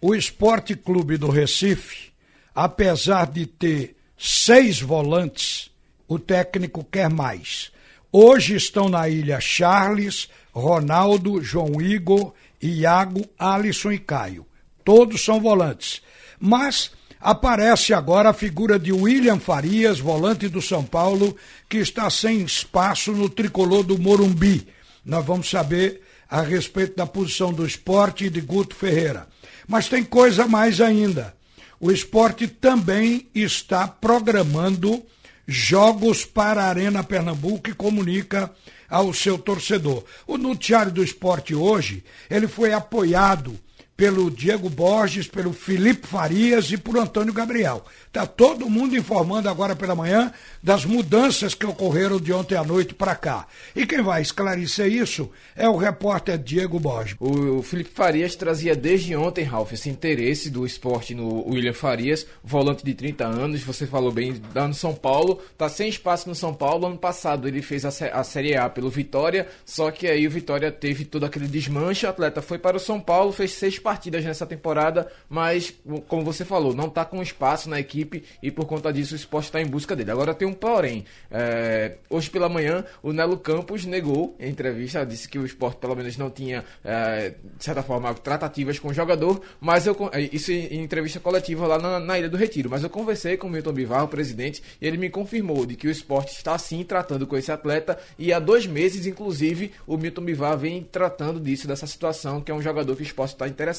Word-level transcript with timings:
o 0.00 0.14
Esporte 0.14 0.76
Clube 0.76 1.16
do 1.16 1.30
Recife, 1.30 2.10
apesar 2.54 3.26
de 3.26 3.46
ter 3.46 3.96
seis 4.16 4.80
volantes, 4.80 5.70
o 6.06 6.18
técnico 6.18 6.84
quer 6.84 7.10
mais. 7.10 7.70
Hoje 8.10 8.56
estão 8.56 8.88
na 8.88 9.08
ilha 9.08 9.40
Charles, 9.40 10.28
Ronaldo, 10.52 11.42
João 11.42 11.80
Igor, 11.80 12.32
Iago, 12.62 13.24
Alisson 13.38 13.92
e 13.92 13.98
Caio. 13.98 14.46
Todos 14.84 15.24
são 15.24 15.40
volantes. 15.40 16.00
Mas 16.40 16.90
aparece 17.20 17.92
agora 17.92 18.30
a 18.30 18.34
figura 18.34 18.78
de 18.78 18.92
William 18.92 19.38
Farias, 19.38 19.98
volante 19.98 20.48
do 20.48 20.62
São 20.62 20.84
Paulo, 20.84 21.36
que 21.68 21.78
está 21.78 22.08
sem 22.08 22.40
espaço 22.40 23.12
no 23.12 23.28
tricolor 23.28 23.82
do 23.82 23.98
Morumbi. 23.98 24.66
Nós 25.04 25.24
vamos 25.24 25.50
saber 25.50 26.02
a 26.30 26.42
respeito 26.42 26.96
da 26.96 27.06
posição 27.06 27.52
do 27.52 27.66
esporte 27.66 28.26
e 28.26 28.30
de 28.30 28.40
Guto 28.40 28.74
Ferreira. 28.74 29.26
Mas 29.66 29.88
tem 29.88 30.04
coisa 30.04 30.46
mais 30.46 30.80
ainda. 30.80 31.34
O 31.80 31.90
esporte 31.90 32.48
também 32.48 33.28
está 33.34 33.86
programando 33.86 35.02
jogos 35.46 36.24
para 36.24 36.64
a 36.64 36.68
Arena 36.68 37.02
Pernambuco 37.02 37.70
e 37.70 37.74
comunica 37.74 38.52
ao 38.88 39.12
seu 39.14 39.38
torcedor. 39.38 40.04
O 40.26 40.36
noticiário 40.36 40.92
do 40.92 41.02
esporte 41.02 41.54
hoje, 41.54 42.04
ele 42.28 42.48
foi 42.48 42.72
apoiado 42.72 43.58
pelo 43.98 44.30
Diego 44.30 44.70
Borges, 44.70 45.26
pelo 45.26 45.52
Felipe 45.52 46.06
Farias 46.06 46.70
e 46.70 46.78
por 46.78 46.96
Antônio 46.96 47.32
Gabriel. 47.32 47.84
Está 48.06 48.24
todo 48.28 48.70
mundo 48.70 48.96
informando 48.96 49.48
agora 49.48 49.74
pela 49.74 49.96
manhã 49.96 50.32
das 50.62 50.84
mudanças 50.84 51.52
que 51.52 51.66
ocorreram 51.66 52.20
de 52.20 52.32
ontem 52.32 52.54
à 52.54 52.62
noite 52.62 52.94
para 52.94 53.16
cá. 53.16 53.48
E 53.74 53.84
quem 53.84 54.00
vai 54.00 54.22
esclarecer 54.22 54.86
isso 54.86 55.28
é 55.56 55.68
o 55.68 55.76
repórter 55.76 56.38
Diego 56.38 56.78
Borges. 56.78 57.16
O, 57.18 57.60
Felipe 57.60 57.90
Farias 57.92 58.36
trazia 58.36 58.76
desde 58.76 59.16
ontem, 59.16 59.42
Ralf, 59.42 59.72
esse 59.72 59.90
interesse 59.90 60.48
do 60.48 60.64
esporte 60.64 61.12
no 61.12 61.48
William 61.48 61.74
Farias, 61.74 62.24
volante 62.42 62.84
de 62.84 62.94
30 62.94 63.26
anos, 63.26 63.64
você 63.64 63.84
falou 63.84 64.12
bem, 64.12 64.40
da 64.54 64.68
no 64.68 64.74
São 64.74 64.94
Paulo, 64.94 65.42
está 65.50 65.68
sem 65.68 65.88
espaço 65.88 66.28
no 66.28 66.36
São 66.36 66.54
Paulo. 66.54 66.86
Ano 66.86 66.98
passado 66.98 67.48
ele 67.48 67.62
fez 67.62 67.84
a, 67.84 67.88
a 67.88 68.22
Série 68.22 68.56
A 68.56 68.70
pelo 68.70 68.90
Vitória, 68.90 69.48
só 69.66 69.90
que 69.90 70.06
aí 70.06 70.24
o 70.24 70.30
Vitória 70.30 70.70
teve 70.70 71.04
todo 71.04 71.26
aquele 71.26 71.48
desmanche, 71.48 72.06
o 72.06 72.08
atleta 72.08 72.40
foi 72.40 72.58
para 72.58 72.76
o 72.76 72.80
São 72.80 73.00
Paulo, 73.00 73.32
fez 73.32 73.54
seis 73.54 73.76
partidas 73.88 74.22
nessa 74.22 74.44
temporada, 74.44 75.10
mas, 75.30 75.72
como 76.08 76.22
você 76.22 76.44
falou, 76.44 76.74
não 76.74 76.88
está 76.88 77.06
com 77.06 77.22
espaço 77.22 77.70
na 77.70 77.80
equipe 77.80 78.22
e 78.42 78.50
por 78.50 78.66
conta 78.66 78.92
disso 78.92 79.14
o 79.14 79.16
esporte 79.16 79.46
está 79.46 79.62
em 79.62 79.66
busca 79.66 79.96
dele. 79.96 80.10
Agora 80.10 80.34
tem 80.34 80.46
um 80.46 80.52
porém. 80.52 81.06
É, 81.30 81.94
hoje 82.10 82.28
pela 82.28 82.50
manhã, 82.50 82.84
o 83.02 83.14
Nelo 83.14 83.38
Campos 83.38 83.86
negou 83.86 84.36
em 84.38 84.50
entrevista, 84.50 85.06
disse 85.06 85.26
que 85.26 85.38
o 85.38 85.46
esporte 85.46 85.78
pelo 85.78 85.96
menos 85.96 86.18
não 86.18 86.28
tinha, 86.28 86.66
é, 86.84 87.30
de 87.56 87.64
certa 87.64 87.82
forma, 87.82 88.12
tratativas 88.12 88.78
com 88.78 88.88
o 88.88 88.92
jogador, 88.92 89.40
mas 89.58 89.86
eu, 89.86 89.96
isso 90.30 90.52
em 90.52 90.82
entrevista 90.82 91.18
coletiva 91.18 91.66
lá 91.66 91.78
na, 91.78 91.98
na 91.98 92.18
Ilha 92.18 92.28
do 92.28 92.36
Retiro. 92.36 92.68
Mas 92.68 92.82
eu 92.82 92.90
conversei 92.90 93.38
com 93.38 93.46
o 93.46 93.50
Milton 93.50 93.72
Bivar, 93.72 94.04
o 94.04 94.08
presidente, 94.08 94.62
e 94.82 94.86
ele 94.86 94.98
me 94.98 95.08
confirmou 95.08 95.64
de 95.64 95.76
que 95.76 95.88
o 95.88 95.90
esporte 95.90 96.34
está 96.34 96.58
sim 96.58 96.84
tratando 96.84 97.26
com 97.26 97.38
esse 97.38 97.50
atleta 97.50 97.98
e 98.18 98.34
há 98.34 98.38
dois 98.38 98.66
meses, 98.66 99.06
inclusive, 99.06 99.72
o 99.86 99.96
Milton 99.96 100.26
Bivar 100.26 100.58
vem 100.58 100.82
tratando 100.82 101.40
disso, 101.40 101.66
dessa 101.66 101.86
situação, 101.86 102.42
que 102.42 102.52
é 102.52 102.54
um 102.54 102.60
jogador 102.60 102.94
que 102.94 103.02
o 103.02 103.02
esporte 103.02 103.32
está 103.32 103.48
interessado. 103.48 103.77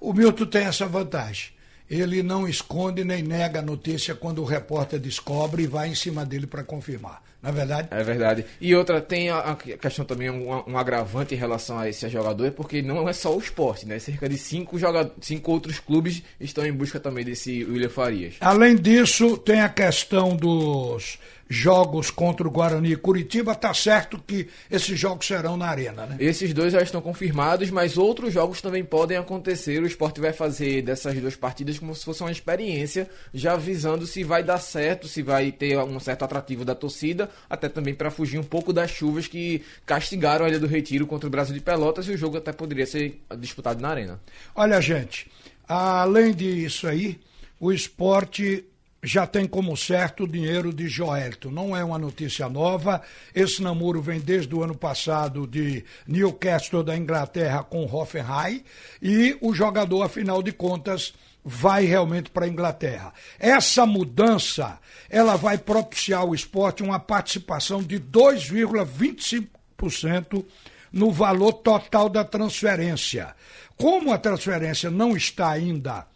O 0.00 0.12
Milton 0.12 0.46
tem 0.46 0.64
essa 0.64 0.86
vantagem. 0.86 1.50
Ele 1.88 2.22
não 2.22 2.48
esconde 2.48 3.04
nem 3.04 3.22
nega 3.22 3.58
a 3.58 3.62
notícia 3.62 4.14
quando 4.14 4.40
o 4.40 4.46
repórter 4.46 4.98
descobre 4.98 5.64
e 5.64 5.66
vai 5.66 5.88
em 5.88 5.94
cima 5.94 6.24
dele 6.24 6.46
para 6.46 6.64
confirmar. 6.64 7.22
Não 7.42 7.50
é 7.50 7.52
verdade? 7.52 7.88
É 7.90 8.04
verdade. 8.04 8.46
E 8.60 8.74
outra, 8.74 9.00
tem 9.00 9.28
a, 9.28 9.56
questão 9.56 10.04
também, 10.04 10.30
um, 10.30 10.48
um, 10.66 10.78
agravante 10.78 11.34
em 11.34 11.38
relação 11.38 11.76
a 11.78 11.88
esse 11.88 12.08
jogador, 12.08 12.46
é 12.46 12.50
porque 12.52 12.80
não 12.80 13.08
é 13.08 13.12
só 13.12 13.36
o 13.36 13.38
esporte, 13.38 13.84
né? 13.84 13.98
Cerca 13.98 14.28
de 14.28 14.38
cinco, 14.38 14.78
jogadores, 14.78 15.12
cinco 15.20 15.50
outros 15.50 15.80
clubes 15.80 16.22
estão 16.40 16.64
em 16.64 16.72
busca 16.72 17.00
também 17.00 17.24
desse 17.24 17.64
William 17.64 17.88
Farias. 17.88 18.36
Além 18.40 18.76
disso, 18.76 19.36
tem 19.36 19.60
a 19.60 19.68
questão 19.68 20.36
dos 20.36 21.18
jogos 21.52 22.10
contra 22.10 22.48
o 22.48 22.50
Guarani 22.50 22.92
e 22.92 22.96
Curitiba, 22.96 23.54
tá 23.54 23.74
certo 23.74 24.18
que 24.26 24.48
esses 24.70 24.98
jogos 24.98 25.26
serão 25.26 25.54
na 25.54 25.66
arena, 25.66 26.06
né? 26.06 26.16
Esses 26.18 26.54
dois 26.54 26.72
já 26.72 26.80
estão 26.80 27.02
confirmados, 27.02 27.70
mas 27.70 27.98
outros 27.98 28.32
jogos 28.32 28.62
também 28.62 28.82
podem 28.82 29.18
acontecer. 29.18 29.82
O 29.82 29.86
esporte 29.86 30.18
vai 30.18 30.32
fazer 30.32 30.80
dessas 30.80 31.14
duas 31.20 31.36
partidas 31.36 31.78
como 31.78 31.94
se 31.94 32.06
fosse 32.06 32.22
uma 32.22 32.32
experiência, 32.32 33.08
já 33.34 33.52
avisando 33.52 34.06
se 34.06 34.24
vai 34.24 34.42
dar 34.42 34.58
certo, 34.58 35.06
se 35.06 35.22
vai 35.22 35.52
ter 35.52 35.78
um 35.78 36.00
certo 36.00 36.24
atrativo 36.24 36.64
da 36.64 36.74
torcida, 36.74 37.28
até 37.50 37.68
também 37.68 37.94
para 37.94 38.10
fugir 38.10 38.38
um 38.38 38.44
pouco 38.44 38.72
das 38.72 38.90
chuvas 38.90 39.26
que 39.26 39.62
castigaram 39.84 40.46
a 40.46 40.48
Ilha 40.48 40.58
do 40.58 40.66
Retiro 40.66 41.06
contra 41.06 41.26
o 41.26 41.30
Brasil 41.30 41.54
de 41.54 41.60
Pelotas 41.60 42.08
e 42.08 42.12
o 42.12 42.16
jogo 42.16 42.38
até 42.38 42.50
poderia 42.50 42.86
ser 42.86 43.20
disputado 43.38 43.80
na 43.82 43.90
arena. 43.90 44.20
Olha, 44.54 44.80
gente, 44.80 45.30
além 45.68 46.32
disso 46.32 46.88
aí, 46.88 47.20
o 47.60 47.70
esporte 47.70 48.64
já 49.02 49.26
tem 49.26 49.48
como 49.48 49.76
certo 49.76 50.22
o 50.22 50.28
dinheiro 50.28 50.72
de 50.72 50.86
Joelito. 50.86 51.50
Não 51.50 51.76
é 51.76 51.82
uma 51.82 51.98
notícia 51.98 52.48
nova. 52.48 53.02
Esse 53.34 53.60
namoro 53.60 54.00
vem 54.00 54.20
desde 54.20 54.54
o 54.54 54.62
ano 54.62 54.76
passado 54.76 55.44
de 55.44 55.84
Newcastle 56.06 56.84
da 56.84 56.96
Inglaterra 56.96 57.64
com 57.64 57.84
Hoffenheim 57.84 58.62
e 59.02 59.36
o 59.40 59.52
jogador, 59.52 60.04
afinal 60.04 60.40
de 60.40 60.52
contas, 60.52 61.14
vai 61.44 61.84
realmente 61.84 62.30
para 62.30 62.44
a 62.44 62.48
Inglaterra. 62.48 63.12
Essa 63.40 63.84
mudança, 63.84 64.78
ela 65.10 65.34
vai 65.34 65.58
propiciar 65.58 66.20
ao 66.20 66.32
esporte 66.32 66.84
uma 66.84 67.00
participação 67.00 67.82
de 67.82 67.98
2,25% 67.98 70.44
no 70.92 71.10
valor 71.10 71.54
total 71.54 72.08
da 72.08 72.22
transferência. 72.22 73.34
Como 73.76 74.12
a 74.12 74.18
transferência 74.18 74.92
não 74.92 75.16
está 75.16 75.50
ainda 75.50 76.06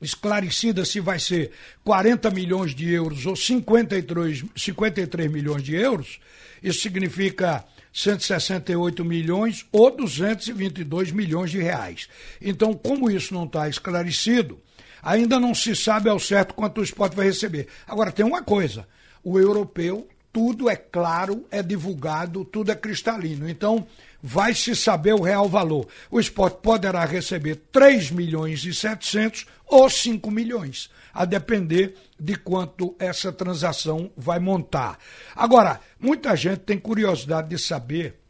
esclarecida 0.00 0.84
se 0.84 1.00
vai 1.00 1.18
ser 1.18 1.50
40 1.84 2.30
milhões 2.30 2.74
de 2.74 2.90
euros 2.92 3.26
ou 3.26 3.34
53, 3.34 4.44
53 4.54 5.30
milhões 5.30 5.62
de 5.62 5.74
euros, 5.74 6.20
isso 6.62 6.80
significa 6.80 7.64
168 7.92 9.04
milhões 9.04 9.66
ou 9.72 9.90
222 9.90 11.12
milhões 11.12 11.50
de 11.50 11.58
reais. 11.58 12.08
Então, 12.40 12.74
como 12.74 13.10
isso 13.10 13.32
não 13.32 13.44
está 13.44 13.68
esclarecido, 13.68 14.60
ainda 15.02 15.40
não 15.40 15.54
se 15.54 15.74
sabe 15.74 16.10
ao 16.10 16.18
certo 16.18 16.54
quanto 16.54 16.80
o 16.80 16.84
esporte 16.84 17.16
vai 17.16 17.26
receber. 17.26 17.68
Agora, 17.86 18.12
tem 18.12 18.24
uma 18.24 18.42
coisa: 18.42 18.86
o 19.24 19.38
europeu, 19.38 20.06
tudo 20.36 20.68
é 20.68 20.76
claro, 20.76 21.46
é 21.50 21.62
divulgado, 21.62 22.44
tudo 22.44 22.70
é 22.70 22.74
cristalino. 22.74 23.48
Então, 23.48 23.86
vai 24.22 24.52
se 24.52 24.76
saber 24.76 25.14
o 25.14 25.22
real 25.22 25.48
valor. 25.48 25.88
O 26.10 26.20
esporte 26.20 26.58
poderá 26.60 27.06
receber 27.06 27.54
3 27.72 28.10
milhões 28.10 28.62
e 28.66 28.74
700 28.74 29.46
ou 29.66 29.88
5 29.88 30.30
milhões, 30.30 30.90
a 31.14 31.24
depender 31.24 31.96
de 32.20 32.36
quanto 32.36 32.94
essa 32.98 33.32
transação 33.32 34.10
vai 34.14 34.38
montar. 34.38 34.98
Agora, 35.34 35.80
muita 35.98 36.36
gente 36.36 36.58
tem 36.58 36.78
curiosidade 36.78 37.48
de 37.48 37.56
saber 37.58 38.20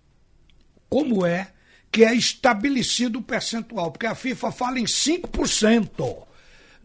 como 0.88 1.26
é 1.26 1.48
que 1.90 2.04
é 2.04 2.14
estabelecido 2.14 3.18
o 3.18 3.22
percentual, 3.22 3.90
porque 3.90 4.06
a 4.06 4.14
FIFA 4.14 4.52
fala 4.52 4.78
em 4.78 4.84
5% 4.84 6.25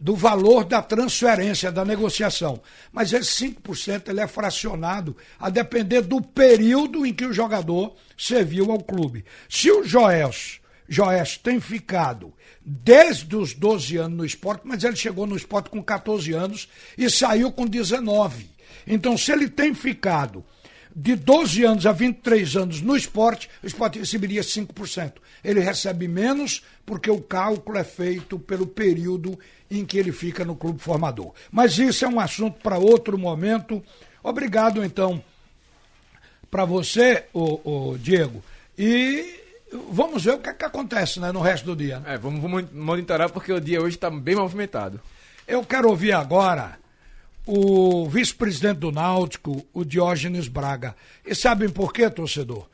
do 0.02 0.16
valor 0.16 0.66
da 0.66 0.82
transferência, 0.82 1.72
da 1.72 1.86
negociação. 1.86 2.60
Mas 2.92 3.14
esse 3.14 3.46
5% 3.46 4.10
ele 4.10 4.20
é 4.20 4.28
fracionado 4.28 5.16
a 5.40 5.48
depender 5.48 6.02
do 6.02 6.20
período 6.20 7.06
em 7.06 7.14
que 7.14 7.24
o 7.24 7.32
jogador 7.32 7.96
serviu 8.18 8.72
ao 8.72 8.80
clube. 8.80 9.24
Se 9.48 9.70
o 9.70 9.84
Joelso, 9.84 10.60
Joelso 10.90 11.40
tem 11.42 11.60
ficado 11.60 12.34
desde 12.60 13.36
os 13.36 13.54
12 13.54 13.98
anos 13.98 14.18
no 14.18 14.26
esporte, 14.26 14.64
mas 14.66 14.84
ele 14.84 14.96
chegou 14.96 15.28
no 15.28 15.38
esporte 15.38 15.70
com 15.70 15.84
14 15.84 16.34
anos 16.34 16.68
e 16.98 17.08
saiu 17.08 17.52
com 17.52 17.68
19. 17.68 18.50
Então, 18.88 19.16
se 19.16 19.32
ele 19.32 19.48
tem 19.48 19.76
ficado 19.76 20.44
de 20.96 21.16
12 21.16 21.64
anos 21.64 21.86
a 21.86 21.92
23 21.92 22.56
anos 22.56 22.82
no 22.82 22.96
esporte, 22.96 23.50
o 23.64 23.68
esporte 23.68 24.00
receberia 24.00 24.42
5%. 24.42 25.14
Ele 25.44 25.60
recebe 25.60 26.08
menos 26.08 26.64
porque 26.86 27.10
o 27.10 27.22
cálculo 27.22 27.78
é 27.78 27.84
feito 27.84 28.38
pelo 28.38 28.68
período 28.68 29.40
em 29.70 29.86
que 29.86 29.98
ele 29.98 30.12
fica 30.12 30.44
no 30.44 30.56
clube 30.56 30.82
formador. 30.82 31.34
Mas 31.52 31.78
isso 31.78 32.04
é 32.04 32.08
um 32.08 32.20
assunto 32.20 32.60
para 32.62 32.78
outro 32.78 33.18
momento. 33.18 33.82
Obrigado, 34.22 34.84
então, 34.84 35.24
para 36.50 36.66
você, 36.66 37.26
o, 37.34 37.98
Diego. 37.98 38.44
E 38.78 39.40
vamos 39.90 40.26
ver 40.26 40.34
o 40.34 40.40
que, 40.40 40.50
é 40.50 40.54
que 40.54 40.66
acontece 40.66 41.20
né, 41.20 41.32
no 41.32 41.40
resto 41.40 41.66
do 41.66 41.76
dia. 41.76 42.00
Né? 42.02 42.16
É, 42.16 42.18
vamos, 42.18 42.42
vamos 42.42 42.72
monitorar 42.72 43.30
porque 43.30 43.54
o 43.54 43.62
dia 43.62 43.82
hoje 43.82 43.96
está 43.96 44.10
bem 44.10 44.36
movimentado. 44.36 45.00
Eu 45.48 45.64
quero 45.64 45.90
ouvir 45.90 46.12
agora 46.12 46.81
o 47.54 48.08
vice-presidente 48.08 48.78
do 48.78 48.94
Náutico, 48.94 49.68
o 49.74 49.84
Diógenes 49.84 50.48
Braga. 50.48 50.96
E 51.26 51.36
sabem 51.36 51.68
por 51.68 51.92
quê, 51.92 52.10
torcedor? 52.10 52.70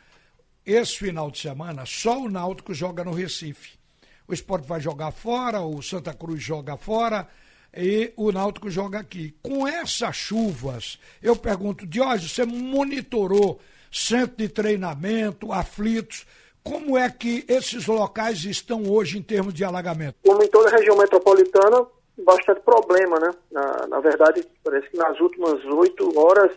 Esse 0.63 0.99
final 0.99 1.31
de 1.31 1.39
semana, 1.39 1.83
só 1.83 2.21
o 2.21 2.29
Náutico 2.29 2.75
joga 2.75 3.03
no 3.03 3.11
Recife. 3.11 3.79
O 4.27 4.33
esporte 4.35 4.67
vai 4.67 4.79
jogar 4.79 5.09
fora, 5.09 5.61
o 5.61 5.81
Santa 5.81 6.13
Cruz 6.13 6.43
joga 6.43 6.77
fora 6.77 7.27
e 7.75 8.13
o 8.15 8.31
Náutico 8.31 8.69
joga 8.69 8.99
aqui. 8.99 9.33
Com 9.41 9.67
essas 9.67 10.15
chuvas, 10.15 10.99
eu 11.23 11.35
pergunto, 11.35 11.87
Diógenes, 11.87 12.33
você 12.33 12.45
monitorou 12.45 13.59
centro 13.91 14.37
de 14.37 14.47
treinamento, 14.47 15.51
aflitos, 15.51 16.27
como 16.61 16.95
é 16.95 17.09
que 17.09 17.43
esses 17.47 17.87
locais 17.87 18.45
estão 18.45 18.83
hoje 18.83 19.17
em 19.17 19.23
termos 19.23 19.55
de 19.55 19.63
alagamento? 19.63 20.17
Como 20.23 20.43
em 20.43 20.47
toda 20.49 20.69
a 20.69 20.77
região 20.77 20.95
metropolitana, 20.95 21.87
bastante 22.17 22.61
problema, 22.61 23.19
né? 23.19 23.31
Na, 23.51 23.87
na 23.87 23.99
verdade, 23.99 24.43
parece 24.63 24.89
que 24.89 24.97
nas 24.97 25.19
últimas 25.19 25.63
oito 25.65 26.19
horas 26.19 26.51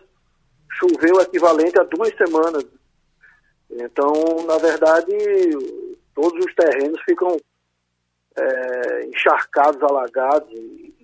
choveu 0.72 1.16
o 1.16 1.20
equivalente 1.20 1.78
a 1.78 1.84
duas 1.84 2.14
semanas. 2.16 2.64
Então, 3.70 4.12
na 4.46 4.58
verdade, 4.58 5.12
todos 6.14 6.44
os 6.44 6.54
terrenos 6.54 7.00
ficam 7.02 7.36
é, 8.36 9.06
encharcados, 9.06 9.82
alagados, 9.82 10.50
e, 10.50 10.94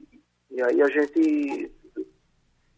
e 0.51 0.63
aí 0.63 0.83
a 0.83 0.89
gente 0.89 1.71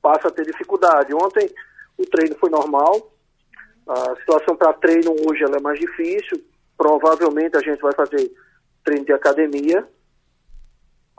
passa 0.03 0.29
a 0.29 0.31
ter 0.31 0.45
dificuldade. 0.45 1.15
Ontem 1.15 1.49
o 1.97 2.05
treino 2.07 2.37
foi 2.37 2.51
normal, 2.51 3.13
a 3.87 4.17
situação 4.17 4.57
para 4.57 4.73
treino 4.75 5.15
hoje 5.27 5.43
ela 5.45 5.57
é 5.57 5.61
mais 5.61 5.79
difícil, 5.79 6.43
provavelmente 6.77 7.57
a 7.57 7.61
gente 7.61 7.81
vai 7.81 7.93
fazer 7.93 8.31
treino 8.85 9.05
de 9.05 9.13
academia, 9.13 9.89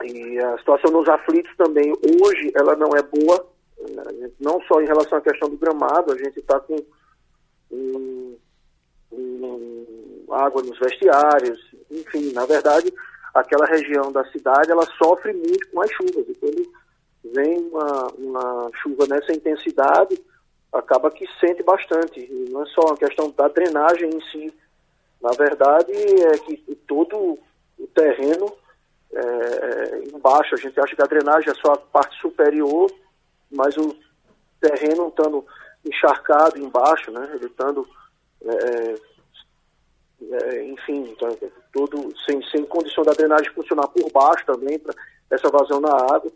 e 0.03 0.39
a 0.39 0.57
situação 0.57 0.91
nos 0.91 1.07
aflitos 1.07 1.55
também 1.57 1.91
hoje 1.91 2.51
ela 2.55 2.75
não 2.75 2.89
é 2.95 3.01
boa, 3.01 3.45
né? 3.89 4.31
não 4.39 4.61
só 4.63 4.81
em 4.81 4.85
relação 4.85 5.17
à 5.17 5.21
questão 5.21 5.49
do 5.49 5.57
gramado, 5.57 6.13
a 6.13 6.17
gente 6.17 6.39
está 6.39 6.59
com 6.59 6.75
um, 7.71 8.37
um, 9.11 10.25
água 10.31 10.61
nos 10.61 10.77
vestiários, 10.79 11.59
enfim, 11.89 12.31
na 12.33 12.45
verdade, 12.45 12.93
aquela 13.33 13.65
região 13.65 14.11
da 14.11 14.23
cidade 14.31 14.71
ela 14.71 14.85
sofre 15.01 15.33
muito 15.33 15.69
com 15.71 15.81
as 15.81 15.91
chuvas. 15.91 16.27
E 16.27 16.35
quando 16.35 16.71
vem 17.33 17.57
uma, 17.67 18.07
uma 18.17 18.71
chuva 18.81 19.05
nessa 19.07 19.33
intensidade, 19.33 20.19
acaba 20.71 21.11
que 21.11 21.25
sente 21.39 21.63
bastante. 21.63 22.19
E 22.19 22.49
não 22.49 22.63
é 22.63 22.65
só 22.67 22.81
uma 22.81 22.97
questão 22.97 23.31
da 23.31 23.47
drenagem 23.47 24.09
em 24.09 24.21
si. 24.31 24.53
Na 25.21 25.31
verdade, 25.31 25.91
é 25.91 26.37
que 26.37 26.57
todo 26.87 27.37
o 27.77 27.87
terreno 27.93 28.51
é, 29.13 30.03
embaixo, 30.13 30.55
a 30.55 30.57
gente 30.57 30.79
acha 30.79 30.95
que 30.95 31.01
a 31.01 31.07
drenagem 31.07 31.49
é 31.49 31.55
só 31.55 31.73
a 31.73 31.77
parte 31.77 32.19
superior, 32.19 32.91
mas 33.51 33.75
o 33.77 33.95
terreno 34.61 35.07
estando 35.07 35.45
encharcado 35.85 36.59
embaixo, 36.59 37.11
né, 37.11 37.29
ele 37.33 37.45
estando, 37.45 37.87
é, 38.43 38.95
é, 40.31 40.65
enfim, 40.65 41.09
então, 41.11 41.35
todo, 41.73 42.13
sem, 42.25 42.43
sem 42.49 42.65
condição 42.65 43.03
da 43.03 43.13
drenagem 43.13 43.51
funcionar 43.53 43.87
por 43.87 44.11
baixo 44.11 44.45
também, 44.45 44.77
para 44.77 44.93
essa 45.31 45.49
vazão 45.49 45.79
na 45.79 45.93
água, 45.93 46.31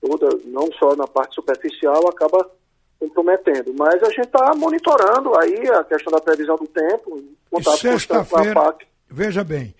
toda, 0.00 0.28
não 0.44 0.70
só 0.72 0.96
na 0.96 1.06
parte 1.06 1.34
superficial, 1.34 2.08
acaba 2.08 2.50
comprometendo. 2.98 3.72
Mas 3.78 4.02
a 4.02 4.08
gente 4.08 4.26
está 4.26 4.54
monitorando 4.54 5.38
aí 5.38 5.68
a 5.70 5.84
questão 5.84 6.12
da 6.12 6.20
previsão 6.20 6.56
do 6.56 6.66
tempo, 6.66 7.22
contato 7.50 8.28
com 8.28 8.38
a 8.38 8.54
PAC. 8.54 8.86
Veja 9.08 9.44
bem, 9.44 9.74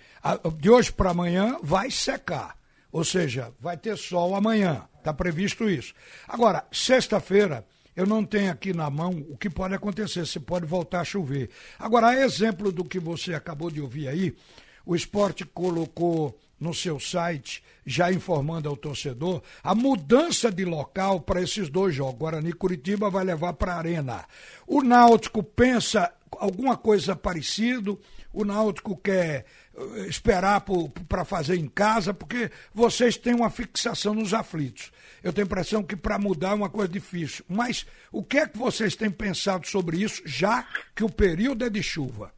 de 0.59 0.71
hoje 0.71 0.93
para 0.93 1.11
amanhã 1.11 1.59
vai 1.63 1.91
secar. 1.91 2.57
Ou 2.91 3.05
seja, 3.05 3.53
vai 3.61 3.77
ter 3.77 3.97
sol 3.97 4.35
amanhã. 4.35 4.87
Está 4.99 5.13
previsto 5.13 5.69
isso. 5.69 5.95
Agora, 6.29 6.65
sexta-feira, 6.71 7.67
eu 7.97 8.07
não 8.07 8.25
tenho 8.25 8.53
aqui 8.53 8.73
na 8.73 8.89
mão 8.89 9.25
o 9.31 9.37
que 9.37 9.51
pode 9.51 9.75
acontecer. 9.75 10.27
Se 10.27 10.39
pode 10.39 10.67
voltar 10.67 11.01
a 11.01 11.05
chover. 11.05 11.51
Agora, 11.79 12.21
exemplo 12.21 12.71
do 12.71 12.85
que 12.85 12.99
você 12.99 13.35
acabou 13.35 13.71
de 13.71 13.81
ouvir 13.81 14.09
aí, 14.09 14.37
o 14.85 14.95
esporte 14.95 15.45
colocou 15.45 16.39
no 16.63 16.73
seu 16.73 17.01
site, 17.01 17.63
já 17.85 18.13
informando 18.13 18.69
ao 18.69 18.77
torcedor, 18.77 19.43
a 19.65 19.75
mudança 19.75 20.51
de 20.51 20.65
local 20.65 21.21
para 21.21 21.43
esses 21.43 21.69
dois 21.69 21.93
jogos. 21.93 22.19
Guarani 22.19 22.53
Curitiba 22.53 23.11
vai 23.11 23.25
levar 23.25 23.55
para 23.55 23.75
a 23.75 23.79
Arena. 23.79 24.25
O 24.65 24.81
Náutico 24.81 25.43
pensa 25.43 26.13
alguma 26.39 26.77
coisa 26.77 27.17
parecida, 27.17 27.97
o 28.33 28.45
Náutico 28.45 28.97
quer 28.97 29.45
eh, 29.77 30.07
esperar 30.09 30.63
para 31.09 31.25
fazer 31.25 31.57
em 31.57 31.69
casa, 31.69 32.15
porque 32.15 32.51
vocês 32.75 33.17
têm 33.17 33.35
uma 33.35 33.51
fixação 33.51 34.15
nos 34.15 34.33
aflitos. 34.33 34.93
Eu 35.23 35.33
tenho 35.33 35.47
a 35.47 35.49
impressão 35.49 35.83
que 35.83 35.97
para 35.97 36.19
mudar 36.19 36.51
é 36.51 36.55
uma 36.55 36.71
coisa 36.71 36.91
difícil. 36.91 37.45
Mas 37.49 37.87
o 38.11 38.23
que 38.23 38.39
é 38.39 38.47
que 38.47 38.59
vocês 38.59 38.97
têm 38.97 39.11
pensado 39.11 39.67
sobre 39.67 39.99
isso, 40.03 40.23
já 40.25 40.67
que 40.95 41.05
o 41.05 41.13
período 41.13 41.65
é 41.65 41.71
de 41.71 41.83
chuva? 41.83 42.33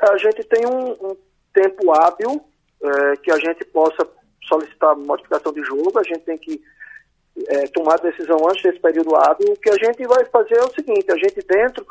A 0.00 0.16
gente 0.18 0.42
tem 0.44 0.66
um, 0.66 0.92
um 0.92 1.16
tempo 1.52 1.92
hábil 1.92 2.44
é, 2.82 3.16
que 3.16 3.30
a 3.30 3.38
gente 3.38 3.64
possa 3.66 4.06
solicitar 4.48 4.96
modificação 4.96 5.52
de 5.52 5.62
jogo, 5.62 5.98
a 5.98 6.02
gente 6.02 6.20
tem 6.20 6.36
que 6.36 6.60
é, 7.48 7.66
tomar 7.68 7.96
decisão 7.98 8.36
antes 8.48 8.62
desse 8.62 8.80
período 8.80 9.14
hábil. 9.16 9.52
O 9.52 9.56
que 9.56 9.70
a 9.70 9.76
gente 9.76 10.06
vai 10.06 10.24
fazer 10.26 10.56
é 10.56 10.64
o 10.64 10.74
seguinte, 10.74 11.10
a 11.10 11.16
gente 11.16 11.40
dentro 11.46 11.86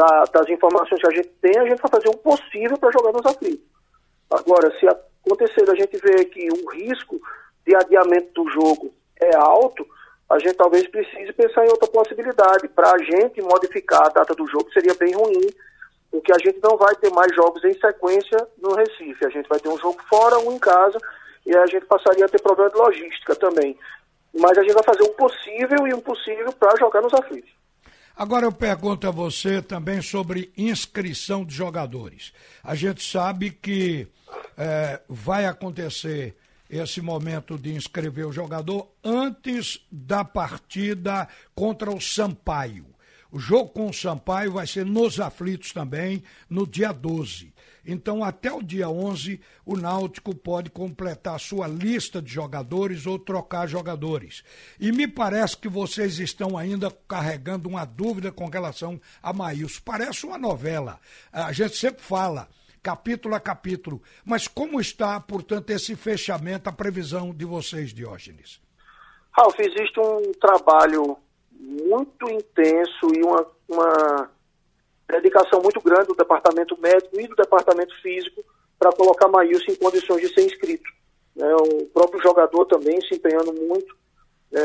da, 0.00 0.24
das 0.32 0.48
informações 0.48 0.98
que 0.98 1.06
a 1.06 1.14
gente 1.14 1.28
tem, 1.42 1.58
a 1.58 1.68
gente 1.68 1.82
vai 1.82 1.90
fazer 1.90 2.08
o 2.08 2.16
possível 2.16 2.78
para 2.78 2.90
jogar 2.90 3.12
nos 3.12 3.26
aflitos. 3.26 3.66
Agora, 4.30 4.72
se 4.78 4.88
acontecer 4.88 5.68
a 5.70 5.74
gente 5.74 5.98
ver 5.98 6.24
que 6.26 6.48
o 6.48 6.70
risco 6.70 7.20
de 7.66 7.76
adiamento 7.76 8.42
do 8.42 8.50
jogo 8.50 8.94
é 9.20 9.36
alto, 9.36 9.86
a 10.30 10.38
gente 10.38 10.54
talvez 10.54 10.88
precise 10.88 11.32
pensar 11.34 11.66
em 11.66 11.70
outra 11.70 11.88
possibilidade. 11.88 12.68
Para 12.68 12.92
a 12.92 12.98
gente 12.98 13.42
modificar 13.42 14.06
a 14.06 14.08
data 14.08 14.34
do 14.34 14.46
jogo 14.46 14.72
seria 14.72 14.94
bem 14.94 15.12
ruim, 15.12 15.50
porque 16.10 16.32
a 16.32 16.38
gente 16.38 16.60
não 16.62 16.78
vai 16.78 16.94
ter 16.96 17.10
mais 17.10 17.34
jogos 17.34 17.62
em 17.64 17.78
sequência 17.78 18.38
no 18.56 18.74
Recife. 18.74 19.26
A 19.26 19.30
gente 19.30 19.48
vai 19.48 19.60
ter 19.60 19.68
um 19.68 19.78
jogo 19.78 20.00
fora, 20.08 20.38
um 20.38 20.52
em 20.52 20.58
casa, 20.58 20.98
e 21.44 21.54
a 21.54 21.66
gente 21.66 21.84
passaria 21.84 22.24
a 22.24 22.28
ter 22.28 22.40
problema 22.40 22.70
de 22.70 22.78
logística 22.78 23.34
também. 23.34 23.76
Mas 24.32 24.56
a 24.56 24.62
gente 24.62 24.72
vai 24.72 24.84
fazer 24.84 25.02
o 25.02 25.12
possível 25.14 25.86
e 25.86 25.92
o 25.92 25.98
impossível 25.98 26.52
para 26.52 26.78
jogar 26.78 27.02
nos 27.02 27.12
aflitos. 27.12 27.59
Agora 28.20 28.44
eu 28.44 28.52
pergunto 28.52 29.08
a 29.08 29.10
você 29.10 29.62
também 29.62 30.02
sobre 30.02 30.52
inscrição 30.54 31.42
de 31.42 31.54
jogadores. 31.54 32.34
A 32.62 32.74
gente 32.74 33.02
sabe 33.02 33.50
que 33.50 34.08
é, 34.58 35.00
vai 35.08 35.46
acontecer 35.46 36.36
esse 36.68 37.00
momento 37.00 37.56
de 37.56 37.72
inscrever 37.72 38.26
o 38.26 38.32
jogador 38.32 38.92
antes 39.02 39.80
da 39.90 40.22
partida 40.22 41.26
contra 41.54 41.90
o 41.90 41.98
Sampaio. 41.98 42.89
O 43.32 43.38
jogo 43.38 43.70
com 43.70 43.88
o 43.88 43.94
Sampaio 43.94 44.52
vai 44.52 44.66
ser 44.66 44.84
nos 44.84 45.20
aflitos 45.20 45.72
também, 45.72 46.22
no 46.48 46.66
dia 46.66 46.92
12. 46.92 47.52
Então, 47.86 48.22
até 48.22 48.52
o 48.52 48.62
dia 48.62 48.88
11, 48.88 49.40
o 49.64 49.76
Náutico 49.76 50.34
pode 50.34 50.70
completar 50.70 51.38
sua 51.40 51.66
lista 51.66 52.20
de 52.20 52.32
jogadores 52.32 53.06
ou 53.06 53.18
trocar 53.18 53.66
jogadores. 53.66 54.42
E 54.78 54.92
me 54.92 55.08
parece 55.08 55.56
que 55.56 55.68
vocês 55.68 56.18
estão 56.18 56.58
ainda 56.58 56.90
carregando 57.08 57.68
uma 57.68 57.84
dúvida 57.84 58.30
com 58.30 58.48
relação 58.48 59.00
a 59.22 59.32
Maílson. 59.32 59.80
Parece 59.84 60.26
uma 60.26 60.36
novela. 60.36 61.00
A 61.32 61.52
gente 61.52 61.76
sempre 61.76 62.02
fala 62.02 62.48
capítulo 62.82 63.34
a 63.34 63.40
capítulo. 63.40 64.02
Mas 64.24 64.48
como 64.48 64.80
está, 64.80 65.20
portanto, 65.20 65.70
esse 65.70 65.94
fechamento, 65.94 66.68
a 66.68 66.72
previsão 66.72 67.32
de 67.32 67.44
vocês, 67.44 67.92
Diógenes? 67.92 68.60
Ralf, 69.32 69.58
existe 69.60 69.98
um 70.00 70.32
trabalho 70.32 71.16
muito 71.60 72.30
intenso 72.30 73.08
e 73.14 73.22
uma, 73.22 73.46
uma 73.68 74.30
dedicação 75.08 75.60
muito 75.62 75.80
grande 75.80 76.08
do 76.08 76.14
departamento 76.14 76.78
médico 76.80 77.20
e 77.20 77.28
do 77.28 77.36
departamento 77.36 77.94
físico 78.00 78.42
para 78.78 78.92
colocar 78.92 79.28
Maílson 79.28 79.72
em 79.72 79.76
condições 79.76 80.22
de 80.22 80.32
ser 80.32 80.46
inscrito. 80.46 80.90
É, 81.38 81.54
o 81.54 81.86
próprio 81.92 82.22
jogador 82.22 82.64
também 82.66 83.00
se 83.02 83.14
empenhando 83.14 83.52
muito. 83.52 83.94
É, 84.52 84.60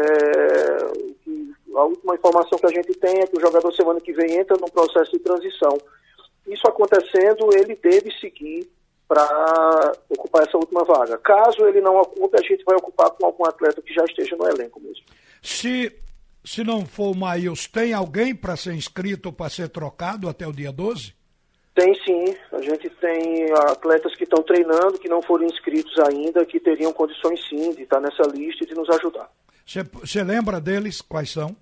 a 1.76 1.84
última 1.84 2.16
informação 2.16 2.58
que 2.58 2.66
a 2.66 2.72
gente 2.72 2.94
tem 2.94 3.20
é 3.20 3.28
que 3.28 3.38
o 3.38 3.42
jogador 3.42 3.72
semana 3.74 4.00
que 4.00 4.14
vem 4.14 4.38
entra 4.38 4.58
num 4.58 4.68
processo 4.68 5.12
de 5.12 5.20
transição. 5.20 5.78
Isso 6.48 6.68
acontecendo, 6.68 7.50
ele 7.54 7.76
deve 7.76 8.12
seguir 8.20 8.70
para 9.08 9.94
ocupar 10.10 10.44
essa 10.44 10.58
última 10.58 10.84
vaga. 10.84 11.18
Caso 11.18 11.66
ele 11.68 11.82
não 11.82 11.98
ocupe, 11.98 12.38
a 12.38 12.42
gente 12.42 12.64
vai 12.64 12.76
ocupar 12.76 13.12
com 13.12 13.26
algum 13.26 13.46
atleta 13.46 13.82
que 13.82 13.94
já 13.94 14.04
esteja 14.06 14.36
no 14.36 14.48
elenco 14.48 14.80
mesmo. 14.80 15.06
Se, 15.44 15.92
se 16.46 16.64
não 16.64 16.86
for 16.86 17.12
o 17.12 17.18
Maíls, 17.18 17.68
tem 17.68 17.94
alguém 17.94 18.36
para 18.36 18.56
ser 18.56 18.74
inscrito 18.74 19.30
ou 19.30 19.34
para 19.34 19.50
ser 19.50 19.70
trocado 19.70 20.30
até 20.30 20.48
o 20.48 20.54
dia 20.54 20.72
12? 20.72 21.14
Tem 21.76 21.94
sim. 22.06 22.36
A 22.54 22.62
gente 22.62 22.90
tem 22.90 23.52
atletas 23.52 24.16
que 24.16 24.24
estão 24.24 24.42
treinando, 24.44 24.98
que 24.98 25.10
não 25.10 25.22
foram 25.22 25.46
inscritos 25.46 25.94
ainda, 26.08 26.46
que 26.46 26.60
teriam 26.60 26.94
condições 26.94 27.46
sim 27.50 27.74
de 27.74 27.84
estar 27.84 28.00
nessa 28.00 28.24
lista 28.34 28.64
e 28.64 28.68
de 28.68 28.76
nos 28.76 28.90
ajudar. 28.92 29.30
Você 29.66 30.24
lembra 30.24 30.62
deles? 30.62 31.02
Quais 31.02 31.32
são? 31.32 31.56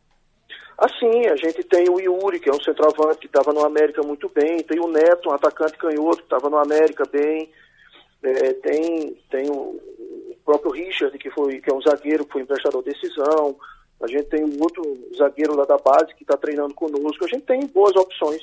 Assim, 0.77 1.27
a 1.27 1.35
gente 1.35 1.63
tem 1.63 1.89
o 1.89 1.99
Yuri, 1.99 2.39
que 2.39 2.49
é 2.49 2.53
um 2.53 2.61
centroavante 2.61 3.19
que 3.19 3.27
estava 3.27 3.53
no 3.53 3.65
América 3.65 4.01
muito 4.03 4.29
bem, 4.29 4.57
tem 4.63 4.79
o 4.79 4.87
Neto, 4.87 5.29
um 5.29 5.33
atacante 5.33 5.77
canhoto 5.77 6.17
que 6.17 6.23
estava 6.23 6.49
no 6.49 6.57
América 6.57 7.05
bem, 7.11 7.49
é, 8.23 8.53
tem, 8.53 9.17
tem 9.29 9.49
o, 9.49 9.53
o, 9.53 10.37
próprio 10.43 10.71
Richard, 10.71 11.17
que, 11.17 11.29
foi, 11.29 11.59
que 11.61 11.71
é 11.71 11.73
um 11.73 11.81
zagueiro 11.81 12.25
que 12.25 12.33
foi 12.33 12.41
emprestado 12.41 12.81
decisão, 12.81 13.55
a 14.01 14.07
gente 14.07 14.25
tem 14.25 14.43
um 14.43 14.61
outro 14.61 14.83
zagueiro 15.17 15.55
lá 15.55 15.65
da 15.65 15.77
base 15.77 16.13
que 16.15 16.23
está 16.23 16.37
treinando 16.37 16.73
conosco, 16.73 17.25
a 17.25 17.27
gente 17.27 17.45
tem 17.45 17.65
boas 17.67 17.95
opções. 17.95 18.41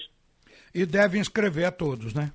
E 0.74 0.86
deve 0.86 1.18
inscrever 1.18 1.66
a 1.66 1.72
todos, 1.72 2.14
né? 2.14 2.32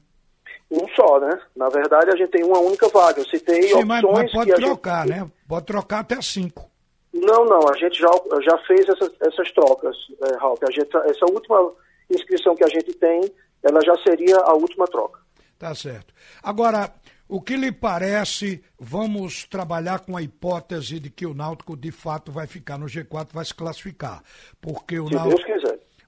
Um 0.70 0.88
só, 0.96 1.20
né? 1.20 1.40
Na 1.56 1.70
verdade, 1.70 2.12
a 2.12 2.16
gente 2.18 2.32
tem 2.32 2.44
uma 2.44 2.60
única 2.60 2.88
vaga. 2.90 3.22
Eu 3.22 3.26
citei 3.26 3.62
Sim, 3.64 3.76
opções 3.76 3.86
mas, 3.86 4.04
mas 4.04 4.32
pode 4.32 4.54
trocar, 4.56 5.08
gente... 5.08 5.20
né? 5.20 5.32
Pode 5.48 5.66
trocar 5.66 6.00
até 6.00 6.22
cinco. 6.22 6.70
Não, 7.14 7.46
não, 7.46 7.70
a 7.70 7.78
gente 7.78 7.98
já, 7.98 8.10
já 8.42 8.58
fez 8.68 8.82
essas, 8.90 9.10
essas 9.22 9.52
trocas, 9.54 9.96
é, 10.22 10.38
Ralf. 10.38 10.60
A 10.64 10.72
gente, 10.72 10.90
essa 11.10 11.26
última 11.32 11.72
inscrição 12.10 12.56
que 12.56 12.64
a 12.64 12.68
gente 12.68 12.94
tem, 12.94 13.22
ela 13.64 13.80
já 13.86 13.96
seria 14.04 14.36
a 14.38 14.54
última 14.54 14.86
troca. 14.86 15.20
Tá 15.58 15.74
certo. 15.74 16.14
Agora, 16.44 16.92
o 17.28 17.42
que 17.42 17.56
lhe 17.58 17.72
parece, 17.72 18.64
vamos 18.80 19.46
trabalhar 19.46 20.00
com 20.00 20.16
a 20.16 20.22
hipótese 20.22 21.00
de 21.00 21.10
que 21.10 21.26
o 21.26 21.34
Náutico 21.34 21.76
de 21.76 21.92
fato 21.92 22.32
vai 22.32 22.46
ficar 22.46 22.78
no 22.78 22.86
G4, 22.86 23.30
vai 23.34 23.44
se 23.44 23.54
classificar. 23.54 24.24
Porque 24.62 25.00
o 25.00 25.10
Náutico, 25.10 25.52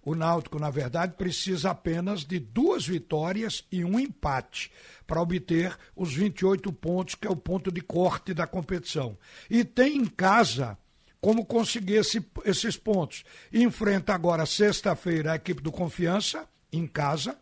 o 0.05 0.13
Náutico, 0.13 0.59
na 0.59 0.69
verdade, 0.69 1.15
precisa 1.17 1.71
apenas 1.71 2.23
de 2.23 2.39
duas 2.39 2.85
vitórias 2.85 3.65
e 3.71 3.83
um 3.83 3.99
empate 3.99 4.71
para 5.07 5.21
obter 5.21 5.75
os 5.95 6.13
28 6.13 6.71
pontos, 6.71 7.15
que 7.15 7.27
é 7.27 7.31
o 7.31 7.35
ponto 7.35 7.71
de 7.71 7.81
corte 7.81 8.33
da 8.33 8.45
competição. 8.45 9.17
E 9.49 9.65
tem 9.65 9.97
em 9.97 10.05
casa 10.05 10.77
como 11.19 11.43
conseguir 11.43 11.95
esse, 11.95 12.23
esses 12.45 12.77
pontos. 12.77 13.23
Enfrenta 13.51 14.13
agora, 14.13 14.45
sexta-feira, 14.45 15.31
a 15.31 15.35
equipe 15.35 15.63
do 15.63 15.71
Confiança, 15.71 16.47
em 16.71 16.85
casa 16.85 17.37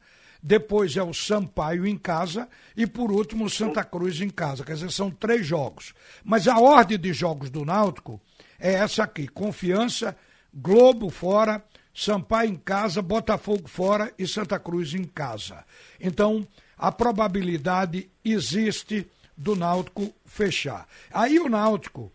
depois 0.48 0.96
é 0.96 1.02
o 1.02 1.12
Sampaio 1.12 1.88
em 1.88 1.98
casa 1.98 2.48
e 2.78 2.86
por 2.86 3.12
último 3.12 3.46
o 3.46 3.50
Santa 3.50 3.84
Cruz 3.84 4.22
em 4.22 4.30
casa. 4.30 4.64
Quer 4.64 4.76
dizer, 4.76 4.92
são 4.92 5.10
três 5.10 5.44
jogos. 5.44 5.96
Mas 6.24 6.48
a 6.48 6.60
ordem 6.60 7.00
de 7.00 7.12
jogos 7.14 7.50
do 7.50 7.66
Náutico 7.66 8.22
é 8.60 8.74
essa 8.74 9.06
aqui: 9.06 9.28
Confiança, 9.28 10.16
Globo 10.54 11.10
fora, 11.10 11.66
Sampaio 11.92 12.52
em 12.52 12.56
casa, 12.56 13.02
Botafogo 13.02 13.68
fora 13.68 14.14
e 14.20 14.28
Santa 14.28 14.60
Cruz 14.60 14.94
em 14.94 15.06
casa. 15.06 15.66
Então, 16.00 16.48
a 16.78 16.92
probabilidade 16.92 18.08
existe 18.24 19.08
do 19.36 19.56
Náutico 19.56 20.14
fechar. 20.26 20.88
Aí 21.12 21.40
o 21.40 21.50
Náutico, 21.50 22.12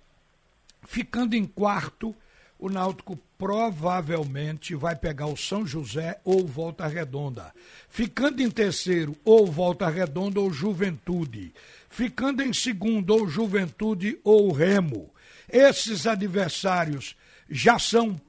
ficando 0.87 1.35
em 1.35 1.45
quarto, 1.45 2.15
o 2.61 2.69
Náutico 2.69 3.19
provavelmente 3.39 4.75
vai 4.75 4.95
pegar 4.95 5.27
o 5.27 5.37
São 5.37 5.67
José 5.67 6.21
ou 6.25 6.47
Volta 6.47 6.87
Redonda. 6.87 7.53
Ficando 7.89 8.43
em 8.43 8.51
terceiro, 8.51 9.17
ou 9.25 9.47
Volta 9.47 9.89
Redonda 9.89 10.41
ou 10.41 10.53
Juventude. 10.53 11.55
Ficando 11.89 12.43
em 12.43 12.53
segundo, 12.53 13.15
ou 13.15 13.27
Juventude 13.27 14.21
ou 14.23 14.53
Remo. 14.53 15.11
Esses 15.51 16.07
adversários 16.07 17.17
já 17.49 17.79
são 17.79 18.21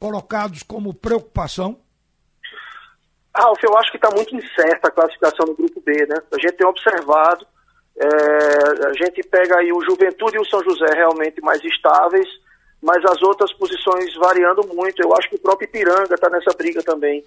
colocados 0.00 0.62
como 0.62 0.94
preocupação? 0.94 1.78
Ralf, 3.36 3.62
eu 3.62 3.76
acho 3.76 3.90
que 3.90 3.98
está 3.98 4.10
muito 4.10 4.34
incerta 4.34 4.88
a 4.88 4.90
classificação 4.90 5.46
no 5.46 5.54
grupo 5.54 5.80
B, 5.82 5.92
né? 6.06 6.16
A 6.32 6.40
gente 6.40 6.56
tem 6.56 6.66
observado, 6.66 7.46
é, 7.96 8.86
a 8.86 8.92
gente 8.94 9.22
pega 9.28 9.58
aí 9.58 9.70
o 9.72 9.82
Juventude 9.82 10.36
e 10.36 10.40
o 10.40 10.44
São 10.46 10.62
José 10.64 10.86
realmente 10.94 11.40
mais 11.42 11.62
estáveis, 11.62 12.28
mas 12.82 13.04
as 13.04 13.20
outras 13.22 13.52
posições 13.54 14.14
variando 14.16 14.66
muito. 14.74 15.02
Eu 15.02 15.12
acho 15.16 15.28
que 15.28 15.36
o 15.36 15.40
próprio 15.40 15.66
Ipiranga 15.66 16.14
está 16.14 16.30
nessa 16.30 16.56
briga 16.56 16.82
também. 16.82 17.24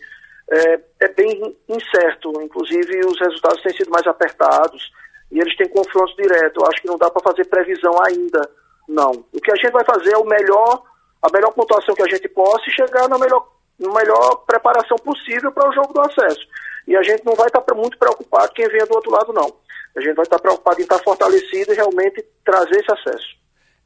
É, 0.49 0.79
é, 1.01 1.07
bem 1.13 1.57
incerto, 1.69 2.31
inclusive 2.41 2.99
os 3.05 3.19
resultados 3.19 3.61
têm 3.61 3.73
sido 3.73 3.89
mais 3.89 4.05
apertados 4.05 4.91
e 5.31 5.39
eles 5.39 5.55
têm 5.55 5.69
confrontos 5.69 6.15
diretos. 6.15 6.61
Eu 6.61 6.69
acho 6.69 6.81
que 6.81 6.87
não 6.87 6.97
dá 6.97 7.09
para 7.09 7.23
fazer 7.23 7.45
previsão 7.45 7.93
ainda, 8.03 8.49
não. 8.87 9.11
O 9.33 9.39
que 9.39 9.51
a 9.51 9.55
gente 9.55 9.71
vai 9.71 9.85
fazer 9.85 10.13
é 10.13 10.17
o 10.17 10.25
melhor, 10.25 10.83
a 11.21 11.31
melhor 11.31 11.53
pontuação 11.53 11.95
que 11.95 12.03
a 12.03 12.07
gente 12.07 12.27
possa 12.29 12.63
e 12.67 12.73
chegar 12.73 13.07
na 13.07 13.17
melhor, 13.17 13.47
na 13.79 13.93
melhor 13.93 14.43
preparação 14.45 14.97
possível 14.97 15.51
para 15.51 15.69
o 15.69 15.73
jogo 15.73 15.93
do 15.93 16.01
acesso. 16.01 16.41
E 16.87 16.95
a 16.95 17.03
gente 17.03 17.23
não 17.25 17.35
vai 17.35 17.47
estar 17.47 17.61
tá 17.61 17.75
muito 17.75 17.97
preocupado 17.97 18.51
quem 18.53 18.67
venha 18.67 18.85
do 18.85 18.95
outro 18.95 19.11
lado, 19.11 19.31
não. 19.31 19.53
A 19.95 20.01
gente 20.01 20.15
vai 20.15 20.23
estar 20.23 20.37
tá 20.37 20.41
preocupado 20.41 20.79
em 20.79 20.83
estar 20.83 20.97
tá 20.97 21.03
fortalecido 21.03 21.71
e 21.71 21.75
realmente 21.75 22.25
trazer 22.43 22.77
esse 22.77 22.91
acesso. 22.91 23.27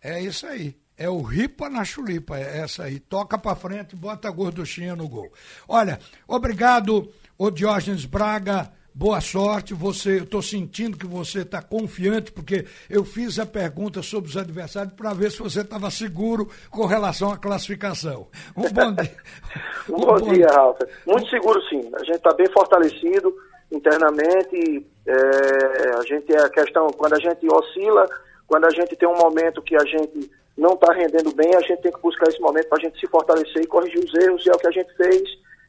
É 0.03 0.19
isso 0.22 0.48
aí. 0.48 0.75
É 0.97 1.09
o 1.09 1.21
ripa 1.21 1.69
na 1.69 1.83
chulipa, 1.83 2.37
é 2.37 2.59
essa 2.59 2.83
aí. 2.83 2.99
Toca 2.99 3.37
pra 3.37 3.53
frente, 3.53 3.95
bota 3.95 4.29
a 4.29 4.31
gorduchinha 4.31 4.95
no 4.95 5.09
gol. 5.09 5.29
Olha, 5.67 5.99
obrigado, 6.27 7.11
o 7.37 7.51
Diógenes 7.51 8.05
Braga. 8.05 8.71
Boa 8.97 9.19
sorte, 9.19 9.73
você, 9.73 10.19
eu 10.19 10.23
estou 10.23 10.41
sentindo 10.41 10.97
que 10.97 11.05
você 11.05 11.41
está 11.41 11.61
confiante, 11.61 12.31
porque 12.31 12.65
eu 12.89 13.03
fiz 13.03 13.37
a 13.37 13.45
pergunta 13.45 14.01
sobre 14.01 14.29
os 14.29 14.37
adversários 14.37 14.93
para 14.93 15.13
ver 15.13 15.31
se 15.31 15.39
você 15.39 15.59
estava 15.59 15.91
seguro 15.91 16.49
com 16.71 16.85
relação 16.85 17.29
à 17.29 17.37
classificação. 17.37 18.29
Um 18.55 18.71
bom 18.71 18.93
dia. 18.93 19.17
um, 19.89 19.97
bom, 19.97 20.15
bom 20.17 20.33
dia, 20.33 20.47
Ralf. 20.47 20.79
Muito 21.05 21.29
seguro, 21.29 21.61
sim. 21.63 21.81
A 21.93 22.05
gente 22.05 22.15
está 22.15 22.33
bem 22.35 22.47
fortalecido 22.53 23.35
internamente. 23.69 24.87
É, 25.05 25.89
a 25.97 26.01
gente 26.03 26.33
é 26.33 26.45
a 26.45 26.49
questão, 26.49 26.87
quando 26.97 27.15
a 27.15 27.19
gente 27.19 27.45
oscila, 27.53 28.07
quando 28.47 28.63
a 28.63 28.69
gente 28.69 28.95
tem 28.95 29.09
um 29.09 29.17
momento 29.17 29.61
que 29.61 29.75
a 29.75 29.83
gente 29.83 30.31
não 30.57 30.74
está 30.74 30.93
rendendo 30.93 31.33
bem, 31.33 31.53
a 31.55 31.62
gente 31.62 31.81
tem 31.81 31.91
que 31.91 32.01
buscar 32.01 32.29
esse 32.29 32.39
momento 32.39 32.67
para 32.67 32.77
a 32.77 32.81
gente 32.81 33.00
se 33.00 33.07
fortalecer 33.07 33.62
e 33.62 33.67
corrigir 33.67 34.00
os 34.00 34.13
erros, 34.13 34.45
e 34.45 34.50
é 34.50 34.53
o 34.53 34.57
que 34.57 34.67
a 34.67 34.71
gente 34.71 34.93
fez, 34.95 35.24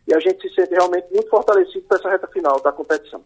e 0.07 0.15
a 0.15 0.21
gente 0.21 0.49
se 0.49 0.55
sente 0.55 0.73
realmente 0.73 1.13
muito 1.13 1.29
fortalecido 1.29 1.85
para 1.87 1.99
essa 1.99 2.11
reta 2.11 2.27
final 2.29 2.61
da 2.61 2.73
competição. 2.73 3.23